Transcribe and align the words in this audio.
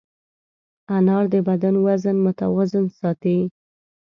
انار 0.95 1.23
د 1.33 1.35
بدن 1.47 1.75
وزن 1.85 2.15
متوازن 2.25 2.85
ساتي. 2.99 3.37